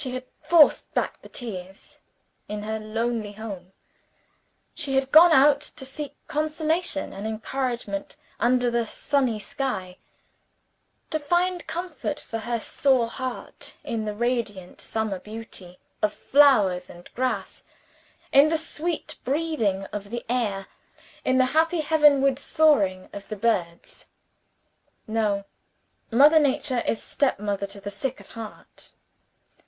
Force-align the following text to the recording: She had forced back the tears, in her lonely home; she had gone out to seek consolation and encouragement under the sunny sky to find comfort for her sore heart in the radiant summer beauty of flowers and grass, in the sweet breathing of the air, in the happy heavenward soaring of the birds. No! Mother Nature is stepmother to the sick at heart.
She 0.00 0.12
had 0.14 0.26
forced 0.40 0.94
back 0.94 1.20
the 1.22 1.28
tears, 1.28 1.98
in 2.46 2.62
her 2.62 2.78
lonely 2.78 3.32
home; 3.32 3.72
she 4.72 4.94
had 4.94 5.10
gone 5.10 5.32
out 5.32 5.60
to 5.60 5.84
seek 5.84 6.14
consolation 6.28 7.12
and 7.12 7.26
encouragement 7.26 8.16
under 8.38 8.70
the 8.70 8.86
sunny 8.86 9.40
sky 9.40 9.96
to 11.10 11.18
find 11.18 11.66
comfort 11.66 12.20
for 12.20 12.38
her 12.38 12.60
sore 12.60 13.08
heart 13.08 13.74
in 13.82 14.04
the 14.04 14.14
radiant 14.14 14.80
summer 14.80 15.18
beauty 15.18 15.80
of 16.00 16.12
flowers 16.12 16.88
and 16.88 17.12
grass, 17.16 17.64
in 18.30 18.50
the 18.50 18.56
sweet 18.56 19.16
breathing 19.24 19.86
of 19.86 20.10
the 20.10 20.24
air, 20.28 20.68
in 21.24 21.38
the 21.38 21.46
happy 21.56 21.80
heavenward 21.80 22.38
soaring 22.38 23.08
of 23.12 23.28
the 23.28 23.34
birds. 23.36 24.06
No! 25.08 25.42
Mother 26.12 26.38
Nature 26.38 26.84
is 26.86 27.02
stepmother 27.02 27.66
to 27.66 27.80
the 27.80 27.90
sick 27.90 28.20
at 28.20 28.28
heart. 28.28 28.92